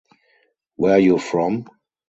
Where 0.77 0.97
you 0.97 1.19
from? 1.19 1.67